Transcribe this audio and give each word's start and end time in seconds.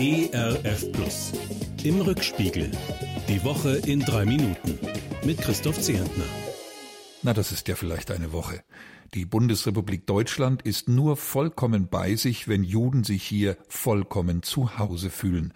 ERF 0.00 0.92
Plus. 0.92 1.32
Im 1.82 2.00
Rückspiegel. 2.00 2.70
Die 3.28 3.42
Woche 3.42 3.78
in 3.78 3.98
drei 3.98 4.24
Minuten. 4.24 4.78
Mit 5.24 5.38
Christoph 5.38 5.80
Zehentner. 5.80 6.22
Na, 7.24 7.34
das 7.34 7.50
ist 7.50 7.66
ja 7.66 7.74
vielleicht 7.74 8.12
eine 8.12 8.32
Woche. 8.32 8.62
Die 9.14 9.24
Bundesrepublik 9.24 10.06
Deutschland 10.06 10.62
ist 10.62 10.88
nur 10.88 11.16
vollkommen 11.16 11.88
bei 11.88 12.14
sich, 12.14 12.46
wenn 12.46 12.62
Juden 12.62 13.02
sich 13.02 13.24
hier 13.24 13.56
vollkommen 13.68 14.44
zu 14.44 14.78
Hause 14.78 15.10
fühlen. 15.10 15.52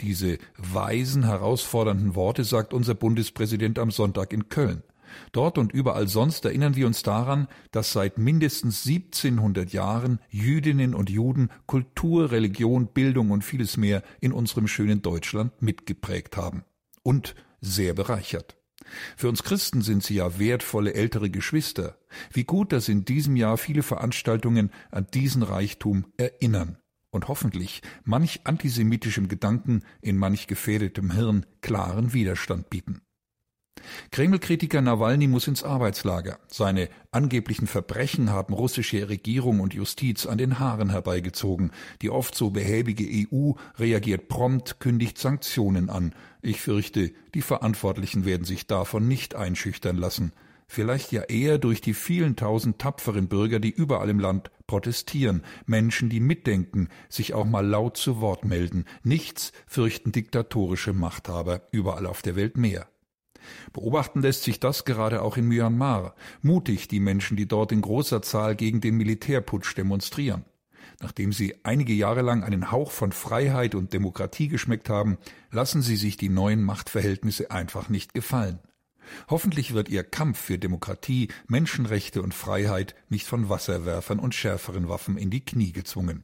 Diese 0.00 0.38
weisen, 0.56 1.22
herausfordernden 1.22 2.16
Worte 2.16 2.42
sagt 2.42 2.74
unser 2.74 2.96
Bundespräsident 2.96 3.78
am 3.78 3.92
Sonntag 3.92 4.32
in 4.32 4.48
Köln. 4.48 4.82
Dort 5.32 5.58
und 5.58 5.72
überall 5.72 6.08
sonst 6.08 6.44
erinnern 6.44 6.76
wir 6.76 6.86
uns 6.86 7.02
daran, 7.02 7.48
dass 7.70 7.92
seit 7.92 8.18
mindestens 8.18 8.86
1700 8.86 9.72
Jahren 9.72 10.20
Jüdinnen 10.28 10.94
und 10.94 11.10
Juden 11.10 11.50
Kultur, 11.66 12.30
Religion, 12.30 12.88
Bildung 12.88 13.30
und 13.30 13.44
vieles 13.44 13.76
mehr 13.76 14.02
in 14.20 14.32
unserem 14.32 14.68
schönen 14.68 15.02
Deutschland 15.02 15.60
mitgeprägt 15.60 16.36
haben. 16.36 16.64
Und 17.02 17.34
sehr 17.60 17.94
bereichert. 17.94 18.56
Für 19.16 19.28
uns 19.28 19.42
Christen 19.42 19.82
sind 19.82 20.02
sie 20.02 20.16
ja 20.16 20.38
wertvolle 20.38 20.94
ältere 20.94 21.30
Geschwister. 21.30 21.98
Wie 22.32 22.44
gut, 22.44 22.72
dass 22.72 22.88
in 22.88 23.04
diesem 23.04 23.36
Jahr 23.36 23.56
viele 23.56 23.82
Veranstaltungen 23.82 24.70
an 24.90 25.06
diesen 25.12 25.42
Reichtum 25.42 26.06
erinnern 26.16 26.78
und 27.10 27.28
hoffentlich 27.28 27.80
manch 28.04 28.40
antisemitischem 28.44 29.28
Gedanken 29.28 29.84
in 30.02 30.16
manch 30.16 30.46
gefährdetem 30.46 31.12
Hirn 31.12 31.46
klaren 31.62 32.12
Widerstand 32.12 32.70
bieten. 32.70 33.00
Kreml-Kritiker 34.10 34.80
Nawalny 34.80 35.26
muss 35.26 35.48
ins 35.48 35.64
Arbeitslager. 35.64 36.38
Seine 36.46 36.88
angeblichen 37.10 37.66
Verbrechen 37.66 38.30
haben 38.30 38.54
russische 38.54 39.08
Regierung 39.08 39.58
und 39.58 39.74
Justiz 39.74 40.26
an 40.26 40.38
den 40.38 40.60
Haaren 40.60 40.90
herbeigezogen. 40.90 41.72
Die 42.00 42.10
oft 42.10 42.34
so 42.34 42.50
behäbige 42.50 43.04
EU 43.04 43.54
reagiert 43.76 44.28
prompt, 44.28 44.78
kündigt 44.78 45.18
Sanktionen 45.18 45.90
an. 45.90 46.14
Ich 46.42 46.60
fürchte, 46.60 47.12
die 47.34 47.42
Verantwortlichen 47.42 48.24
werden 48.24 48.44
sich 48.44 48.66
davon 48.66 49.08
nicht 49.08 49.34
einschüchtern 49.34 49.96
lassen. 49.96 50.32
Vielleicht 50.66 51.12
ja 51.12 51.22
eher 51.22 51.58
durch 51.58 51.80
die 51.80 51.92
vielen 51.92 52.36
tausend 52.36 52.78
tapferen 52.78 53.28
Bürger, 53.28 53.58
die 53.58 53.70
überall 53.70 54.08
im 54.08 54.18
Land 54.18 54.50
protestieren, 54.66 55.42
Menschen, 55.66 56.08
die 56.08 56.20
mitdenken, 56.20 56.88
sich 57.08 57.34
auch 57.34 57.44
mal 57.44 57.66
laut 57.66 57.96
zu 57.96 58.20
Wort 58.20 58.44
melden. 58.44 58.84
Nichts 59.02 59.52
fürchten 59.66 60.12
diktatorische 60.12 60.92
Machthaber 60.92 61.62
überall 61.70 62.06
auf 62.06 62.22
der 62.22 62.36
Welt 62.36 62.56
mehr. 62.56 62.88
Beobachten 63.72 64.22
lässt 64.22 64.42
sich 64.42 64.60
das 64.60 64.84
gerade 64.84 65.22
auch 65.22 65.36
in 65.36 65.46
Myanmar. 65.46 66.14
Mutig 66.42 66.88
die 66.88 67.00
Menschen, 67.00 67.36
die 67.36 67.48
dort 67.48 67.72
in 67.72 67.80
großer 67.80 68.22
Zahl 68.22 68.56
gegen 68.56 68.80
den 68.80 68.96
Militärputsch 68.96 69.76
demonstrieren. 69.76 70.44
Nachdem 71.00 71.32
sie 71.32 71.56
einige 71.64 71.92
Jahre 71.92 72.22
lang 72.22 72.44
einen 72.44 72.70
Hauch 72.70 72.90
von 72.90 73.12
Freiheit 73.12 73.74
und 73.74 73.92
Demokratie 73.92 74.48
geschmeckt 74.48 74.88
haben, 74.88 75.18
lassen 75.50 75.82
sie 75.82 75.96
sich 75.96 76.16
die 76.16 76.28
neuen 76.28 76.62
Machtverhältnisse 76.62 77.50
einfach 77.50 77.88
nicht 77.88 78.14
gefallen. 78.14 78.60
Hoffentlich 79.28 79.74
wird 79.74 79.88
ihr 79.88 80.02
Kampf 80.02 80.38
für 80.38 80.58
Demokratie, 80.58 81.28
Menschenrechte 81.46 82.22
und 82.22 82.32
Freiheit 82.32 82.94
nicht 83.08 83.26
von 83.26 83.48
Wasserwerfern 83.48 84.18
und 84.18 84.34
schärferen 84.34 84.88
Waffen 84.88 85.18
in 85.18 85.30
die 85.30 85.44
Knie 85.44 85.72
gezwungen. 85.72 86.22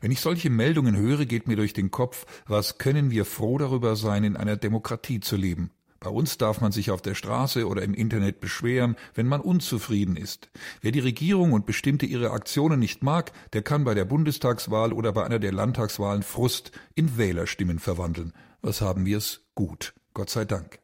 Wenn 0.00 0.10
ich 0.10 0.20
solche 0.20 0.50
Meldungen 0.50 0.96
höre, 0.96 1.26
geht 1.26 1.48
mir 1.48 1.56
durch 1.56 1.74
den 1.74 1.90
Kopf, 1.90 2.26
was 2.46 2.78
können 2.78 3.10
wir 3.10 3.24
froh 3.24 3.58
darüber 3.58 3.94
sein, 3.94 4.24
in 4.24 4.36
einer 4.36 4.56
Demokratie 4.56 5.20
zu 5.20 5.36
leben. 5.36 5.70
Bei 6.00 6.10
uns 6.10 6.38
darf 6.38 6.60
man 6.60 6.72
sich 6.72 6.90
auf 6.90 7.02
der 7.02 7.14
Straße 7.14 7.66
oder 7.66 7.82
im 7.82 7.94
Internet 7.94 8.40
beschweren, 8.40 8.96
wenn 9.14 9.26
man 9.26 9.40
unzufrieden 9.40 10.16
ist. 10.16 10.50
Wer 10.80 10.92
die 10.92 11.00
Regierung 11.00 11.52
und 11.52 11.66
bestimmte 11.66 12.06
ihre 12.06 12.30
Aktionen 12.30 12.78
nicht 12.78 13.02
mag, 13.02 13.32
der 13.52 13.62
kann 13.62 13.84
bei 13.84 13.94
der 13.94 14.04
Bundestagswahl 14.04 14.92
oder 14.92 15.12
bei 15.12 15.24
einer 15.24 15.38
der 15.38 15.52
Landtagswahlen 15.52 16.22
Frust 16.22 16.72
in 16.94 17.16
Wählerstimmen 17.16 17.78
verwandeln. 17.78 18.32
Was 18.62 18.80
haben 18.80 19.06
wir's 19.06 19.40
gut, 19.54 19.94
Gott 20.14 20.30
sei 20.30 20.44
Dank. 20.44 20.80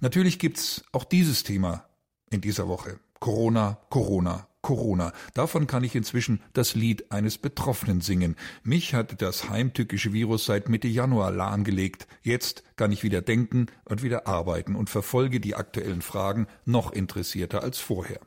Natürlich 0.00 0.38
gibt's 0.38 0.84
auch 0.92 1.04
dieses 1.04 1.42
Thema 1.42 1.86
in 2.30 2.40
dieser 2.40 2.68
Woche. 2.68 2.98
Corona, 3.18 3.78
Corona, 3.88 4.46
Corona. 4.66 5.12
Davon 5.32 5.68
kann 5.68 5.84
ich 5.84 5.94
inzwischen 5.94 6.40
das 6.52 6.74
Lied 6.74 7.12
eines 7.12 7.38
Betroffenen 7.38 8.00
singen. 8.00 8.34
Mich 8.64 8.94
hat 8.94 9.22
das 9.22 9.48
heimtückische 9.48 10.12
Virus 10.12 10.44
seit 10.44 10.68
Mitte 10.68 10.88
Januar 10.88 11.30
lahmgelegt. 11.30 12.08
Jetzt 12.22 12.64
kann 12.74 12.90
ich 12.90 13.04
wieder 13.04 13.22
denken 13.22 13.66
und 13.84 14.02
wieder 14.02 14.26
arbeiten 14.26 14.74
und 14.74 14.90
verfolge 14.90 15.38
die 15.38 15.54
aktuellen 15.54 16.02
Fragen 16.02 16.48
noch 16.64 16.90
interessierter 16.90 17.62
als 17.62 17.78
vorher. 17.78 18.18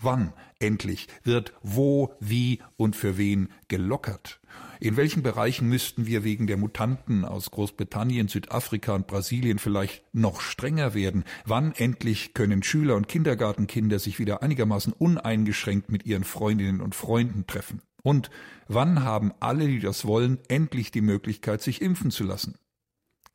Wann 0.00 0.32
endlich 0.58 1.06
wird 1.22 1.52
wo, 1.62 2.14
wie 2.18 2.62
und 2.78 2.96
für 2.96 3.18
wen 3.18 3.50
gelockert? 3.68 4.40
In 4.84 4.98
welchen 4.98 5.22
Bereichen 5.22 5.70
müssten 5.70 6.04
wir 6.04 6.24
wegen 6.24 6.46
der 6.46 6.58
Mutanten 6.58 7.24
aus 7.24 7.50
Großbritannien, 7.50 8.28
Südafrika 8.28 8.94
und 8.94 9.06
Brasilien 9.06 9.58
vielleicht 9.58 10.04
noch 10.12 10.42
strenger 10.42 10.92
werden? 10.92 11.24
Wann 11.46 11.72
endlich 11.72 12.34
können 12.34 12.62
Schüler 12.62 12.94
und 12.94 13.08
Kindergartenkinder 13.08 13.98
sich 13.98 14.18
wieder 14.18 14.42
einigermaßen 14.42 14.92
uneingeschränkt 14.92 15.90
mit 15.90 16.04
ihren 16.04 16.24
Freundinnen 16.24 16.82
und 16.82 16.94
Freunden 16.94 17.46
treffen? 17.46 17.80
Und 18.02 18.28
wann 18.68 19.02
haben 19.02 19.32
alle, 19.40 19.68
die 19.68 19.80
das 19.80 20.04
wollen, 20.04 20.38
endlich 20.48 20.90
die 20.90 21.00
Möglichkeit, 21.00 21.62
sich 21.62 21.80
impfen 21.80 22.10
zu 22.10 22.24
lassen? 22.24 22.58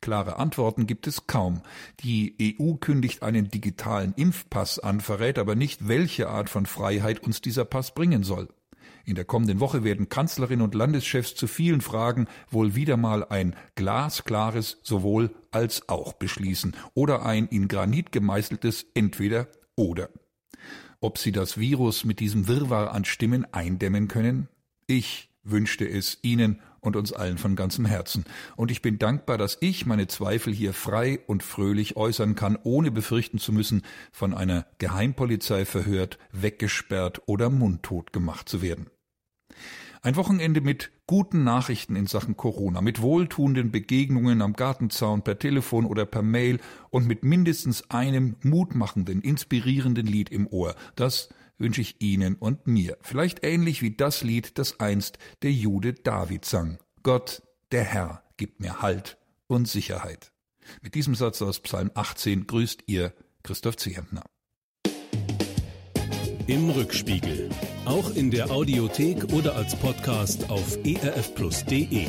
Klare 0.00 0.36
Antworten 0.36 0.86
gibt 0.86 1.08
es 1.08 1.26
kaum. 1.26 1.62
Die 1.98 2.56
EU 2.60 2.74
kündigt 2.74 3.24
einen 3.24 3.50
digitalen 3.50 4.14
Impfpass 4.14 4.78
an, 4.78 5.00
verrät 5.00 5.36
aber 5.36 5.56
nicht, 5.56 5.88
welche 5.88 6.28
Art 6.28 6.48
von 6.48 6.66
Freiheit 6.66 7.24
uns 7.24 7.40
dieser 7.40 7.64
Pass 7.64 7.92
bringen 7.92 8.22
soll. 8.22 8.50
In 9.04 9.14
der 9.14 9.24
kommenden 9.24 9.60
Woche 9.60 9.84
werden 9.84 10.08
Kanzlerin 10.08 10.60
und 10.60 10.74
Landeschefs 10.74 11.34
zu 11.34 11.46
vielen 11.46 11.80
Fragen 11.80 12.26
wohl 12.50 12.74
wieder 12.74 12.96
mal 12.96 13.24
ein 13.24 13.56
glasklares 13.74 14.78
sowohl 14.82 15.34
als 15.50 15.88
auch 15.88 16.12
beschließen 16.12 16.76
oder 16.94 17.24
ein 17.24 17.46
in 17.46 17.68
Granit 17.68 18.12
gemeißeltes 18.12 18.86
entweder 18.94 19.48
oder. 19.76 20.10
Ob 21.00 21.18
sie 21.18 21.32
das 21.32 21.58
Virus 21.58 22.04
mit 22.04 22.20
diesem 22.20 22.46
Wirrwarr 22.46 22.92
an 22.92 23.04
Stimmen 23.04 23.46
eindämmen 23.52 24.08
können? 24.08 24.48
Ich 24.86 25.29
wünschte 25.42 25.88
es 25.88 26.18
Ihnen 26.22 26.60
und 26.80 26.96
uns 26.96 27.12
allen 27.12 27.38
von 27.38 27.56
ganzem 27.56 27.84
Herzen. 27.84 28.24
Und 28.56 28.70
ich 28.70 28.82
bin 28.82 28.98
dankbar, 28.98 29.38
dass 29.38 29.58
ich 29.60 29.86
meine 29.86 30.06
Zweifel 30.06 30.52
hier 30.52 30.72
frei 30.72 31.20
und 31.26 31.42
fröhlich 31.42 31.96
äußern 31.96 32.34
kann, 32.34 32.58
ohne 32.62 32.90
befürchten 32.90 33.38
zu 33.38 33.52
müssen, 33.52 33.82
von 34.12 34.34
einer 34.34 34.66
Geheimpolizei 34.78 35.64
verhört, 35.64 36.18
weggesperrt 36.32 37.22
oder 37.26 37.50
mundtot 37.50 38.12
gemacht 38.12 38.48
zu 38.48 38.62
werden. 38.62 38.90
Ein 40.02 40.16
Wochenende 40.16 40.62
mit 40.62 40.90
guten 41.06 41.44
Nachrichten 41.44 41.94
in 41.94 42.06
Sachen 42.06 42.34
Corona, 42.34 42.80
mit 42.80 43.02
wohltuenden 43.02 43.70
Begegnungen 43.70 44.40
am 44.40 44.54
Gartenzaun, 44.54 45.20
per 45.20 45.38
Telefon 45.38 45.84
oder 45.84 46.06
per 46.06 46.22
Mail 46.22 46.58
und 46.88 47.06
mit 47.06 47.22
mindestens 47.22 47.90
einem 47.90 48.36
mutmachenden, 48.42 49.20
inspirierenden 49.20 50.06
Lied 50.06 50.30
im 50.30 50.46
Ohr. 50.46 50.74
Das 50.96 51.28
wünsche 51.60 51.80
ich 51.80 52.00
Ihnen 52.00 52.34
und 52.36 52.66
mir. 52.66 52.98
Vielleicht 53.02 53.44
ähnlich 53.44 53.82
wie 53.82 53.94
das 53.94 54.22
Lied, 54.22 54.58
das 54.58 54.80
einst 54.80 55.18
der 55.42 55.52
Jude 55.52 55.92
David 55.92 56.44
sang. 56.44 56.78
Gott, 57.02 57.42
der 57.70 57.84
Herr, 57.84 58.22
gibt 58.36 58.60
mir 58.60 58.82
Halt 58.82 59.18
und 59.46 59.68
Sicherheit. 59.68 60.32
Mit 60.82 60.94
diesem 60.94 61.14
Satz 61.14 61.42
aus 61.42 61.60
Psalm 61.60 61.90
18 61.94 62.46
grüßt 62.46 62.84
ihr 62.86 63.12
Christoph 63.42 63.76
Zehentner. 63.76 64.24
Im 66.46 66.70
Rückspiegel. 66.70 67.48
Auch 67.84 68.14
in 68.14 68.30
der 68.30 68.50
Audiothek 68.50 69.32
oder 69.32 69.54
als 69.54 69.76
Podcast 69.76 70.50
auf 70.50 70.76
erfplus.de. 70.84 72.08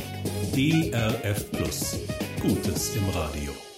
ERF 0.56 1.51
Plus. 1.51 2.00
Gutes 2.41 2.95
im 2.95 3.09
Radio. 3.09 3.71